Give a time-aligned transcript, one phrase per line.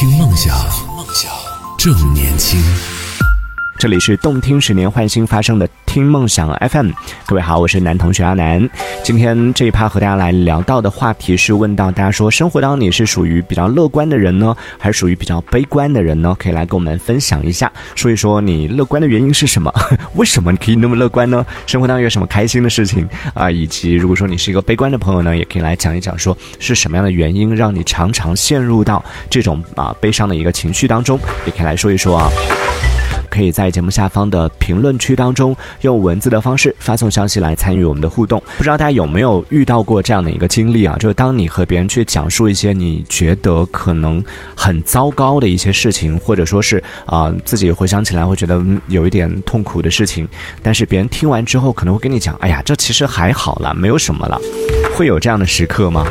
[0.00, 0.56] 听梦想，
[1.76, 2.58] 正年轻。
[3.80, 6.90] 这里是动听十年换新发生的听梦想 FM，
[7.24, 8.68] 各位好，我是男同学阿南。
[9.02, 16.36] 今天这一趴和大家来聊到的话题是问到大家说，生活当你是属于比较乐观的人呢，还是属于比较悲观的人呢？
[16.38, 19.72] 可以来跟我们分享一下，说一说你乐观的原因是什么？
[20.14, 21.46] 为什么你可以那么乐观呢？
[21.66, 23.50] 生活当中有什么开心的事情啊？
[23.50, 31.18] 以及如果说你是一个悲观的朋友呢，也可以来讲一讲，说是什么样的原因让你常常陷入到这种啊悲伤的一个情绪当中？
[31.46, 32.28] 也可以来说一说啊。
[33.30, 38.42] 可以在节目下方的评论区当中用文字的方式发送消息来参与我们的互动。
[38.58, 40.96] 不知道大家有没有遇到过这样的一个经历啊？
[40.98, 44.22] 就是当你和别人去讲述一些你觉得可能
[44.54, 50.28] 很糟糕的一些事情，或者说是啊自己回想起来会觉得有一点痛苦的事情，
[50.62, 54.40] 但是别人听完之后可能会跟你讲：“哎呀，这其实还好了，没有什么了。”
[54.96, 56.04] 会有这样的时刻吗？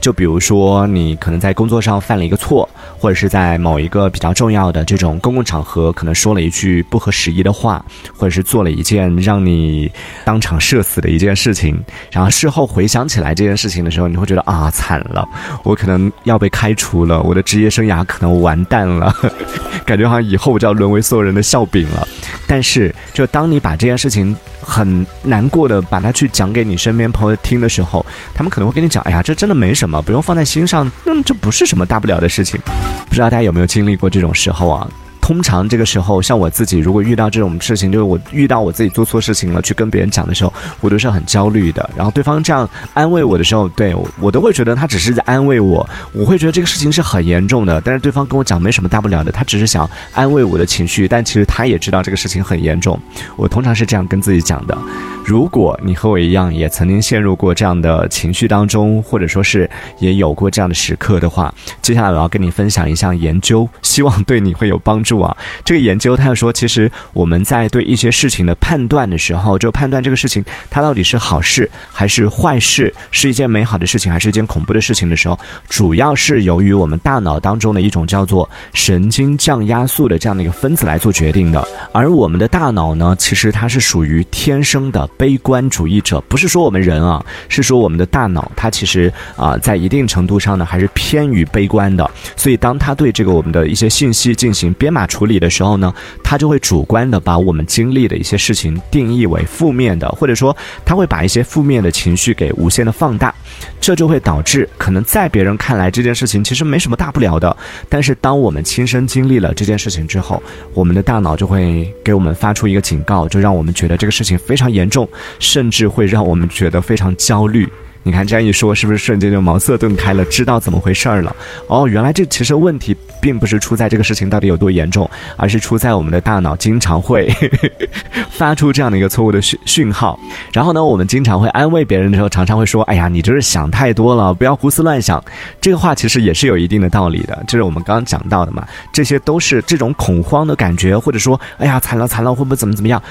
[0.00, 7.84] 就比如说，你可能在工作上犯了一个错，或者是在某一个比较重要的这种公共场合，可能说了一句不合时宜的话，
[8.16, 9.90] 或者是做了一件让你
[10.24, 11.78] 当场社死的一件事情。
[12.10, 15.26] 然后事后回想起来这件事情的时候，你会觉得啊，惨了，
[15.62, 19.14] 我可能要被开除了，我的职业生涯可能完蛋了，
[19.84, 22.06] 感觉好像以后我就要沦为所有人的笑柄了。
[22.46, 32.60] 但是，就当你把这件事情很难过的把它去讲给你身边朋友听的时候，他们可能会跟你讲：“哎呀，这真的没什么，不用放在心上，那么这不是什么大不了的事情。”
[33.08, 34.88] 不知道大家有没有经历过这种时候啊？
[35.20, 41.88] 通常这个时候，像我自己，如果遇到这种事情，就是我遇到我自己做错事情了，去跟别人讲的时候，我都是很焦虑的。
[41.96, 47.80] 然后对方这样安慰我的时候，对我都会觉得他只是在安慰我，我会觉得这个事情是很严重的。
[47.80, 53.00] 但是对方跟我讲没什么大不了的，他只是想安慰我的情绪，但其实他也知道这个事情很严重。
[53.36, 54.76] 我通常是这样跟自己讲的。
[55.24, 65.34] 如果你和我一样，也曾经陷入过这样的情绪当中，或者说是也有过这样的时刻的话，接下来我要跟你分享一项研究，希望对你会有帮助啊。
[65.64, 75.38] 这个研究他说，其实我们在对一些事情的判断的时候，就判断这个事情它到底是好事还是坏事，是一件美好的事情还是一件恐怖的事情的时候，
[75.70, 81.66] 主要是由于我们大脑当中的一种叫做神经降压素的这样的一个分子来做决定的。
[81.92, 85.08] 而我们的大脑呢，其实它是属于天生的。
[85.16, 92.08] 悲观主义者不是说我们人啊，是说我们的大脑，它其实啊，在一定程度上呢，还是偏于悲观的。
[92.36, 95.92] 所以，当他对这个我们的一些信息进行编码处理的时候呢，
[96.22, 103.34] 他就会主观的把我们经历的一些事情定义为负面的，或者说他会把一些负面的情绪给无限的放大。
[103.80, 107.54] 这就会导致，可能在别人看来这件事情其实没什么大不了的，
[107.88, 110.42] 但是当我们亲身经历了这件事情之后，
[110.72, 115.03] 我们的大脑就会给我们发出一个警告，就让我们觉得这个事情非常严重。
[115.38, 117.68] 甚至会让我们觉得非常焦虑。
[118.06, 121.34] 你看这样一说，是不是瞬间就茅塞顿开了，知道怎么回事儿了？
[121.68, 127.32] 哦，原来这其实问题并不是出在这个事情到底有多严重，而是出在我们的大脑经常会
[128.30, 130.20] 发出这样的一个错误的讯讯号。
[130.52, 135.24] 然后呢，我们经常会安慰别人的时候，常常会说：“哎呀，你就是想太多了，不要胡思乱想。”
[135.58, 138.68] 这个话其实也是有一定的道理的，就是我们刚刚讲到的嘛。
[138.92, 143.02] 这些都是这种恐慌的感觉，或者说：“哎呀，惨了惨了，会不会怎么怎么样？”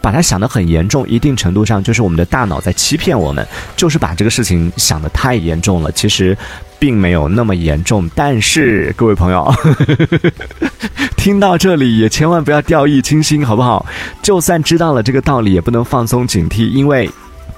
[0.00, 3.46] 把它想得很严重，一定程度上就是我们的大脑在欺骗我们，
[3.76, 5.92] 就是把这个事情想得太严重了。
[5.92, 6.36] 其实，
[6.78, 8.10] 并没有那么严重。
[8.14, 9.52] 但是，各位朋友，
[11.16, 13.84] 听到这里也千万不要掉以轻心，好不好？
[14.22, 17.10] 就算知道了这个道理，也不能放松警惕，因为。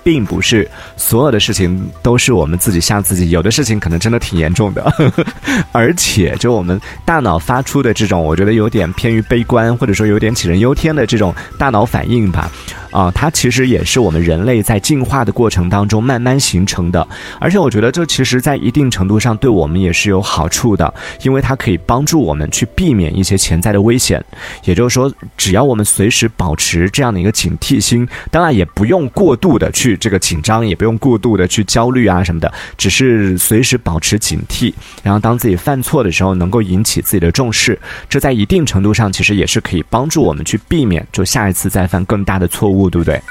[0.03, 4.93] 并不是所有的事情都是我们自己吓自己，有的事情可能真的挺严重的，
[5.73, 12.51] 而且就我们大脑发出的这种，我觉得有点偏于悲观，或者说有点杞人忧天的这种大脑反应吧。
[12.93, 17.09] 啊，它其实也是我们人类在进化的过程当中慢慢形成的，
[17.41, 20.93] 而且我觉得这其实在一定程度上对我们也是有好处的，
[21.23, 24.23] 因为它可以帮助我们去避免一些潜在的危险。
[24.65, 42.83] 也就是说，只要我们随时保持这样的一个警惕心，当然也不用过度的去这个紧张，也不用过度的去焦虑啊什么的，只是随时保持警惕，然后当自己犯错的时候，能够引起自己的重视，这在一定程度上其实也是可以帮助我们去避免就下一次再犯更大的错误。
[42.93, 43.23] 对不对？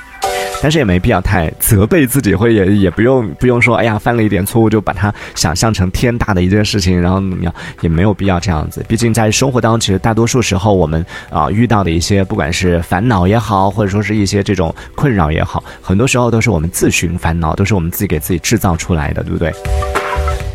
[0.62, 8.86] 但是也没必要太责备自己，会也也不用不用说，哎呀，犯了一点错误就把它想象成天大的一件事情，然后怎么样，也没有必要这样子。
[8.88, 19.52] 毕竟在生活当中，其实大多数时候我们啊遇到的一些，不管是烦恼也好，或者说是一些这种困扰也好，很多时候都是我们自寻烦恼，都是我们自己给自己制造出来的，对不对？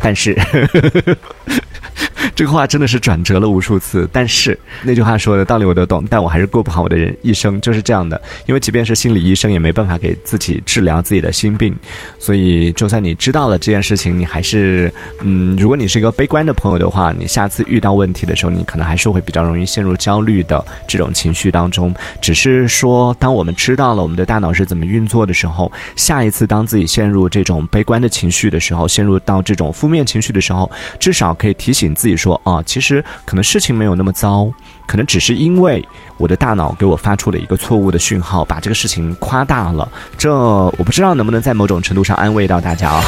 [0.01, 0.35] 但是。
[2.35, 8.21] 这个话真的是转折了无数次，但是那句话说的道理我都懂，但我还是过不好我的人一生，就是这样的。
[8.45, 11.75] 因为即便是心理医生，也没办法给自己治疗自己的心病，
[12.19, 21.95] 所以就算你知道了这件事情，你还是，嗯，如果你是一个悲观的朋友的话，你下次遇到问题的时候，你可能还是会比较容易陷入焦虑的这种情绪当中。
[22.21, 30.69] 只是说，当我们知道了我们的大脑是怎么运作的时候，下一次当自己陷入这种悲观的情绪的时候，陷入到这种负面情绪的时候，
[30.99, 32.39] 至少可以提醒自己说。
[32.43, 34.49] 啊，其实可能事情没有那么糟，
[34.87, 35.85] 可能只是因为
[36.17, 39.87] 我的大脑给我发出了一个错误的讯号，把这个事情夸大了。
[40.17, 43.03] 这我不知道能不能在某种程度上安慰到大家啊。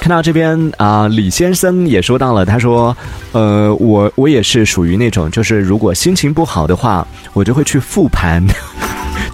[0.00, 2.96] 看到这边啊，李先生也说到了，他说，
[3.32, 8.42] 呃，我我也是属于那种，就是如果心情不好的话，我就会去复盘。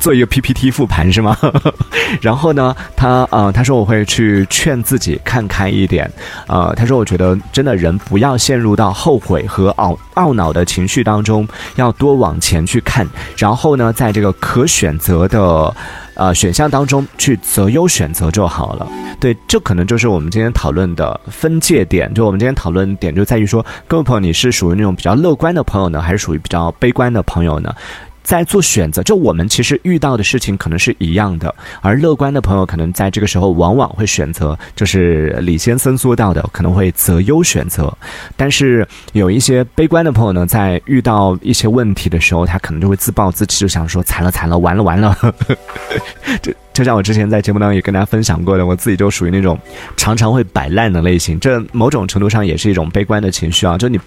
[0.01, 1.37] 做一个 PPT 复盘是吗？
[2.21, 6.11] 然后呢，他呃，他说我会去劝自己看开一点，
[6.47, 11.47] 呃，他说我觉得真的人不要陷入到后悔和懊懊恼的情绪当中，
[11.77, 15.75] 要多往前去看，然后呢，在这个可选择的
[16.15, 18.87] 呃选项当中去择优选择就好了。
[19.19, 22.13] 对，这可能就是我们今天讨论的分界点。
[22.13, 27.75] 就我们今天讨论点就在于说，各位朋友，你是属于那种比较乐观的朋友呢，还是属于比较悲观的朋友呢？
[28.25, 37.97] 在做选择，就我们其实遇到的事情可能是一样的，而乐观的朋友可能在这个时候往往会选择，就是李先生说到的，可能会择优选择。
[38.35, 45.17] 但是有一些悲观的朋友呢，在遇到一些问题的时候，他可能就会自暴自弃，就想说惨了惨了，完了完了。
[46.41, 49.57] 就就像我之前在节目当中也跟大家分享过的，我自己就属于那种
[49.97, 51.39] 常常会摆烂的类型。
[51.39, 53.79] 这某种程度上也是一种悲观的情绪啊。
[53.79, 54.01] 就你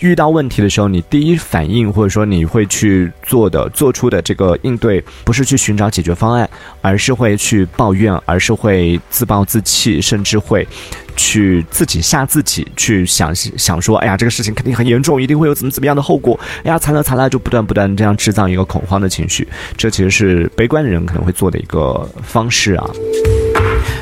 [0.00, 6.48] 遇到问题的时候，你第一反应或者说你会去做的、做出的这个应对，不是去寻找解决方案，
[6.80, 10.66] 而是会去抱怨，而是会自暴自弃，甚至会
[11.16, 16.38] 去自己吓自己，去想想说，哎呀，这个事情肯定很严重，一定会有怎么怎么样的后果。
[16.64, 19.46] 哎呀，惨了惨了，就不断不断这样制造一个恐慌的情绪。
[19.76, 22.08] 这其实是悲观的人可能会做的一个。
[22.22, 22.90] 方式啊。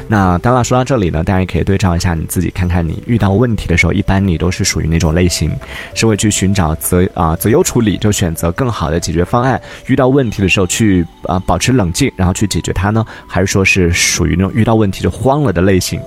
[0.08, 5.52] 那当然说到这里呢，大家也可以对照一下你自己，看看你遇到问题的时候，一般你都是属于哪种类型？
[5.94, 13.04] 是会去寻找择啊择优处理，就选择更好的解决方案；遇到问题的时候去啊保持冷静，然后去解决它呢？
[13.26, 16.00] 还是说是属于那种遇到问题就慌了的类型？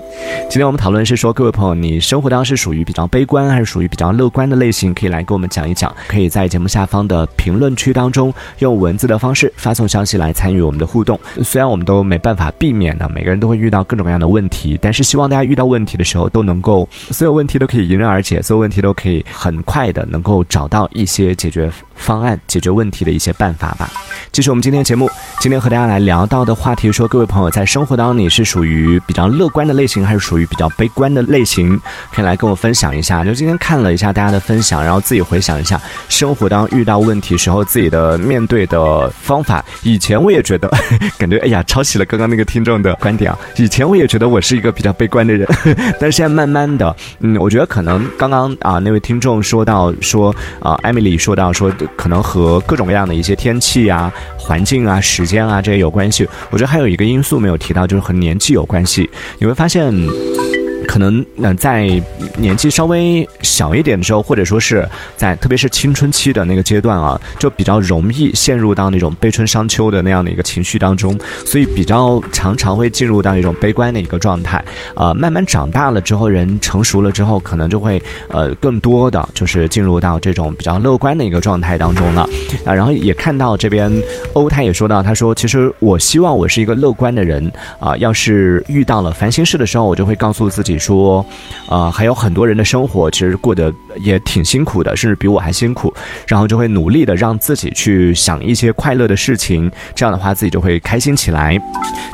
[0.50, 4.96] 今天我们讨论是说，各位朋友，你生活当中是属于比较悲观，还是属于比较乐观的类型？
[4.96, 11.20] 可以来跟我们讲一讲，可以在节目下方的评论区当中用文字的方式发送消息来参与我们的互动。
[11.44, 13.86] 虽然我们都没办法避免的，每个人都会遇到。
[13.92, 23.92] 各种各样的问题，但是希望大家遇到问题的时候都能够，所有问题都可以迎刃而解，所有问题都可以很快的能够找到一些解决方案、解决问题的一些办法吧。
[24.32, 25.12] 这是我们今天节目，
[25.42, 31.78] 今天和大家来聊到的话题，说各位朋友在生活当中你是属于比较乐观的类型，还是属于比较悲观的类型？
[32.14, 33.26] 可以来跟我分享一下。
[33.26, 35.78] 就今天看了一下大家的分享，然后自己回想一下
[36.08, 39.62] 生活当中遇到问题时候自己的面对的方法。
[39.84, 40.72] 以前我也觉得，
[41.20, 43.38] 感觉哎呀，抄袭了刚刚那个听众的观点啊。
[43.58, 45.48] 以前我也觉得我是一个比较悲观的人，
[46.00, 54.12] 但是现在慢慢的，嗯，我觉得可能刚刚啊那位听众说到说啊，艾米丽说到说可能和各种各样的一些天气啊。
[54.38, 56.28] 环境啊，时间啊，这些有关系。
[56.50, 59.10] 我觉得还有一个因素没有提到，就是和年纪有关系。
[59.38, 60.51] 你会发现。
[60.92, 61.88] 可能呃，在
[62.36, 64.86] 年纪稍微小一点的时候，或者说是
[65.16, 74.62] 在特别是青春期的那个阶段啊，就比较容易陷入到那种悲春伤秋的那样的一个情绪当中，所以比较常常会进入到一种悲观的一个状态。
[74.94, 82.28] 呃，慢慢长大了之后，人成熟了之后，可能就会呃更多的就是进入到这种比较乐观的一个状态当中了。
[82.66, 83.90] 啊，然后也看到这边
[84.34, 90.81] 欧他也说到，他说其实我希望我是一个乐观的人啊，要是遇到了烦心事的时候，我就会告诉自己。
[90.82, 91.26] 说，
[91.68, 95.94] 呃，还有很多人的生活其实过得也挺辛苦的，甚至比我还辛苦，
[96.28, 101.58] 然后就会努力的让自己去想一些快乐的事情，这样的话自己就会开心起来。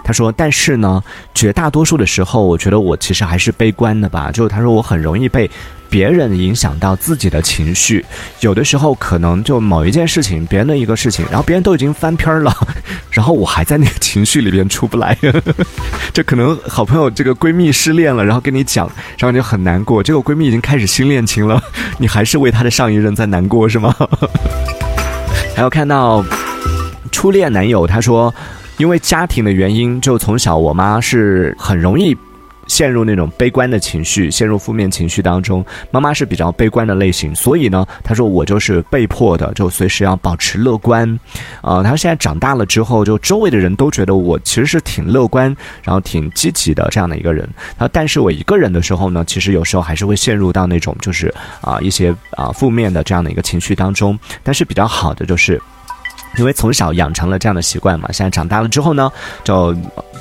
[0.03, 1.01] 他说，但是呢，
[1.33, 4.29] 绝大多数的时候，我觉得我其实还是悲观的吧。
[4.31, 5.50] 就他说，我很容易被。
[5.89, 8.06] 别人影响到自己的情绪，
[8.41, 12.53] 有的时候可能就某一件事情，别人的一个事情，然后别人都已经翻篇了，
[13.12, 15.17] 然后我还在那个情绪里边出不来。
[16.13, 20.01] 这可能好朋友这个闺蜜失恋了，然后跟你讲，然后你就很难过。
[20.03, 21.62] 结果闺蜜已经开始新恋情了，
[21.98, 23.96] 你还是为她的上一任在难过是吗？
[25.56, 26.24] 还有看到
[27.12, 28.34] 初恋男友，他说
[28.77, 32.15] 因为家庭的原因，就从小我妈是很容易。
[32.67, 35.65] 陷入那种悲观的情绪，陷入负面情绪当中。
[35.91, 41.07] 妈妈是比较悲观的类型，所以呢，她说我就是被迫的，就随时要保持乐观。
[41.62, 47.47] 啊，她现在长大了之后，就周围的人都觉得我其实是挺乐观，然后挺积极的这样的一个人。
[47.77, 54.17] 啊，但是我一个人的时候呢，其实有时候还是会陷入到那种就是啊一些啊负面的这样的一个情绪当中。
[54.43, 55.62] 但是比较好的就是。
[56.38, 59.12] 因为从小养成了这样的习惯嘛，现在长大了之后呢，
[59.44, 59.75] 就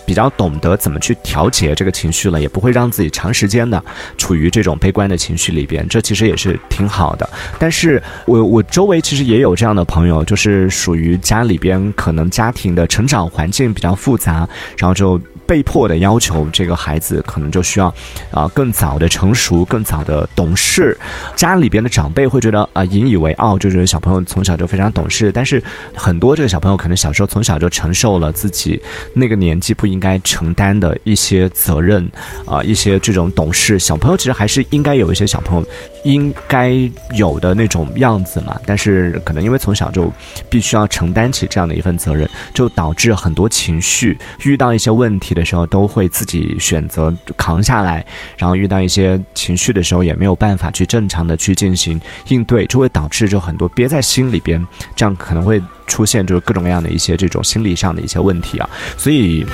[0.04, 3.82] 比较懂得怎么去调节这个情绪了，也不会让自己长时间的
[4.16, 7.28] 处于这种悲观的情绪里边，这其实也是挺好的。
[7.58, 15.20] 但是我我周围其实也有这样的朋友，就是属于家里边可能家庭的成长环境比较复杂，然后就。
[15.46, 17.86] 被迫的要求，这个孩子可能就需要，
[18.30, 20.96] 啊，更早的成熟，更早的懂事。
[21.34, 25.30] 家里边的长辈会觉得啊，引以为傲，就是小朋友从小就非常懂事。
[25.32, 25.62] 但是
[25.94, 28.80] 很多这个小朋友可能小时候从小就承受了自己
[29.14, 32.06] 那个年纪不应该承担的一些责任，
[32.44, 33.78] 啊，一些这种懂事。
[33.78, 35.66] 小朋友其实还是应该有一些小朋友
[36.06, 36.72] 应该
[37.14, 38.58] 有的那种样子嘛。
[38.64, 40.12] 但是可能因为从小就
[40.48, 45.36] 必须要承担起这样的一份责任，就导致很多情绪遇到一些问题。
[45.36, 48.02] 的时候都会自己选择扛下来，
[48.38, 59.44] 然后遇到一些情绪的时候也没有办法去正常的去进行应对，就会导致就很多憋在心里边，这样可能会出现就是各种各样的一些这种心理上的一些问题啊，所以。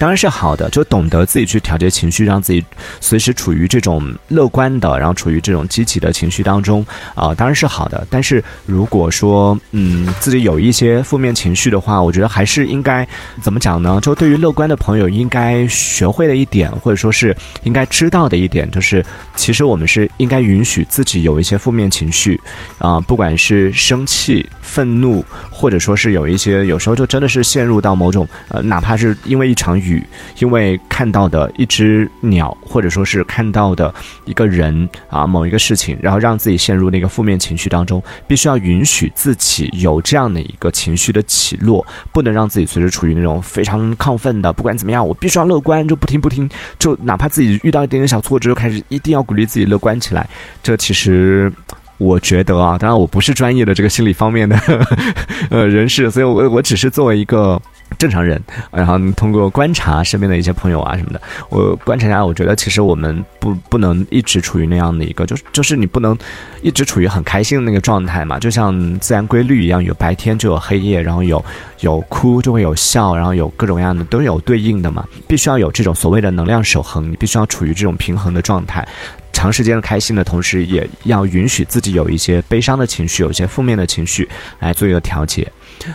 [0.00, 2.64] 当然是好的，就懂得自己去调节情绪，让自己
[3.02, 6.82] 随时处于这种乐观的，然后处于这种积极的情绪当中
[7.14, 8.06] 啊，当然是好的。
[8.08, 13.06] 但是如果说嗯自己有一些负面情绪的话，我觉得还是应该
[13.42, 14.00] 怎么讲呢？
[14.00, 19.04] 就对于乐观的朋友，应该学会的一点，或者说是应该知道的一点，就是
[19.36, 22.40] 其实我们是应该允许自己有一些负面情绪
[22.78, 29.89] 啊，不管是生气、愤怒，或者说是有一些有时候就真的是陷入到某种呃，哪怕是因为一场雨。
[30.38, 33.94] 因为看到的一只鸟，或者说是看到的
[34.24, 44.52] 一个人啊，某一个事情，然后让自己陷入那个负面情绪当中，必须要允许自己有这样的一个情绪的起落，不能让自己随时处于那种非常亢奋的。
[44.52, 50.28] 不管怎么样，我必须要乐观，就不听不听，就哪怕自己遇到一点点小挫折，就开始一定要鼓励自己乐观起来。
[50.62, 51.52] 这其实
[52.00, 54.58] 我觉得啊，当然我不是专业的这个心理方面的
[55.50, 57.60] 呃人士，所以我我只是作为一个。
[57.98, 58.40] 正常人，
[58.70, 66.16] 然后通过观察身边的一些朋友啊什么的，我观察下来，我觉得其实我们不不能一直处于那样的一个，就是就是你不能
[66.62, 71.44] 一直处于很开心的那个状态嘛，就像自然规律一样，有白天就有黑夜，然后有
[71.80, 78.86] 有哭就会有笑，然后有各种各样的都有对应的嘛，必须要有这种所谓的能量守恒，你必须要处于这种平衡的状态。
[79.32, 85.50] 长时间的开心的同时，也要允许自己有一些悲伤的情绪，有一些负面的情绪来做一个调节。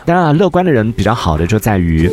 [0.05, 2.09] 当然，乐观的人比较好的就在于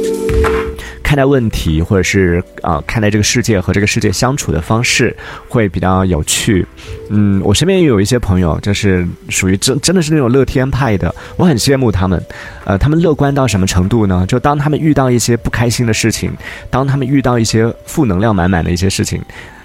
[1.03, 5.15] 看待问题，或者是啊看待这个世界和这个世界相处的方式
[5.49, 6.67] 会比较有趣。
[7.09, 12.23] 嗯，我身边也有一些朋友，就是属于真真的是那种乐天派的，我很羡慕他们。
[12.65, 14.27] 呃，他们乐观到什么程度呢？
[14.29, 16.31] 就当他们遇到一些不开心的事情，
[16.69, 19.23] 当他们遇到一些负能量满满的一些事情。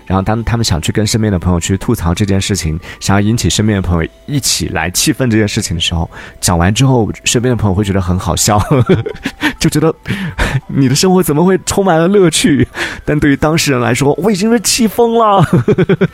[0.08, 6.10] 然后，当他们想去跟身边的朋友去吐槽这件事情，想要引起身边的朋友一起来气愤这件事情的时候，
[6.40, 8.58] 讲完之后，身边的朋友会觉得很好笑，
[9.60, 9.94] 就觉得
[10.68, 12.68] 你的生活怎么会充满了乐趣？
[13.04, 15.46] 但对于当事人来说，我已经是气疯了。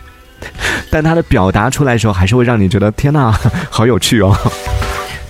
[0.89, 3.31] 但他的表达出来的时候，还是会让你觉得天哪，
[3.69, 4.35] 好有趣哦。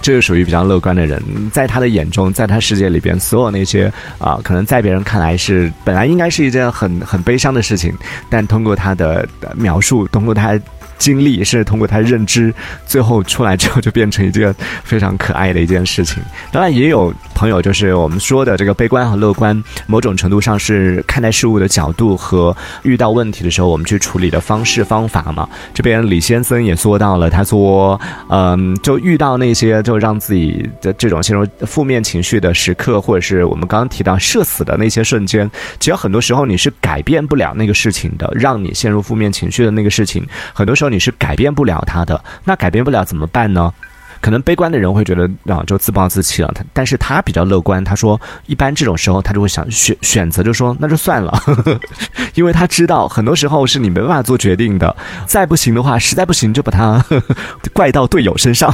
[0.03, 7.91] 这是属于比较乐观的人，在他的眼中，在他世界里边，所有那些啊，可能在别人看来是本来应该是一件很很悲伤的事情，
[8.29, 10.59] 但通过他的描述，通过他。
[10.97, 12.53] 经历是通过他认知，
[12.85, 16.23] 最后出来之后就变成一件非常可爱的一件事情。
[16.51, 25.49] 当然，也有朋友就是我们说的这个悲观和乐观，某种程度上是看待事物的角度和遇到问题的时候我们去处理的方式方法嘛。
[25.73, 40.82] 这边李先生也说到了，他说，嗯，就遇到那些就让自己的这种陷入负面情绪的时刻，或者是我们刚刚提到社死的那些瞬间，其实很多时候你是改变不了那个事情的，让你陷入负面情绪的那个事情，很多时候。
[40.83, 43.73] 说你是改变不了他的，那改变不了怎么办呢？
[44.19, 46.51] 可能悲观的人会觉得啊，就自暴自弃了。
[46.53, 51.37] 他，但是他比较乐观，他说一般这种时候他就会想选选择，就说那就算了，
[52.35, 54.93] 因为他知道很多时候是你没办法做决定的。
[55.25, 57.03] 再不行的话，实在不行就把他
[57.73, 58.73] 怪到队友身上。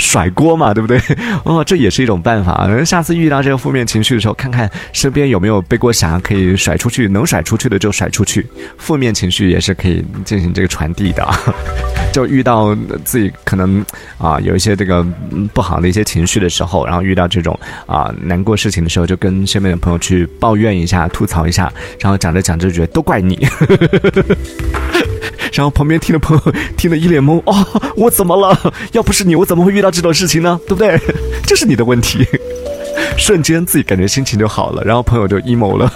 [0.00, 0.98] 甩锅嘛，对不对？
[1.44, 2.68] 哦，这也是一种办法。
[2.84, 8.44] 下次遇到这个负面情绪的时候，看看身边有没有背锅侠可以甩出去，能甩出去的就甩出去。
[8.78, 11.24] 负面情绪也是可以进行这个传递的。
[12.12, 13.84] 就遇到自己可能
[14.18, 15.06] 啊有一些这个
[15.54, 23.46] 不好的一些情绪的时候，然后遇到这种啊难过事情的时候，就跟身边的朋友去抱怨一下、吐槽一下，然后讲着讲着觉得都怪你，
[25.52, 28.56] 然后旁边听的朋友听得一脸懵，哦，我怎么了？
[28.92, 30.58] 要不是你，我怎么会遇到这种事情呢？
[30.66, 30.98] 对不对？
[31.44, 32.26] 这是你的问题。
[33.16, 35.92] 瞬间自己感觉心情就好了，然后朋友就 emo 了。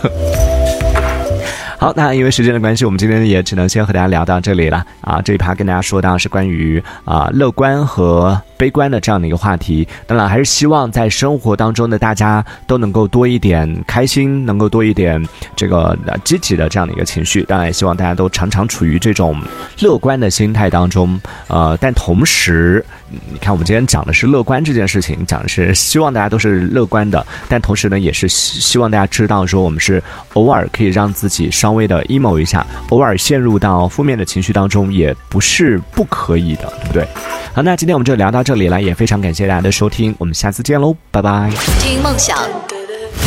[1.79, 5.21] 好，那因为时间的关系，我们今天也只能先和大家聊到这里了啊。
[5.23, 8.41] 这一趴跟大家说到是关于啊乐观和。
[8.65, 15.23] 悲观的这样的一个话题，当然还是希望在生活当中的大家都能够多一点开心，能够多一点
[15.55, 15.95] 这个
[16.25, 17.43] 积极的这样的一个情绪。
[17.43, 19.39] 当然也希望大家都常常处于这种
[19.81, 21.21] 乐观的心态当中。
[21.49, 30.03] 呃，但同时，你看我们今天讲的是乐观这件事情，讲的是希望大家都是乐观的，但同时呢，也是希望大家知道说，我们是
[30.33, 37.07] 偶尔可以让自己稍微的 emo 一下，偶尔陷入到负面的情绪当中，也不是不可以的，对不对？
[37.53, 41.51] 好，那今天我们就聊到这这里了，也非常感谢大家的收听，我们下次见喽，拜拜。
[41.81, 42.39] 听梦想，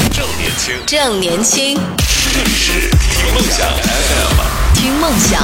[0.10, 1.78] 正年轻，正年轻，
[2.34, 5.44] 这里是听梦想 FM，听梦想，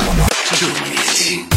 [0.54, 1.53] 正年轻。